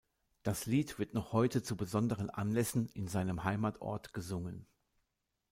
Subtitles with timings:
[0.41, 4.65] Das Lied wird noch heute zu besonderen Anlässen in seinem Heimatort gesungen.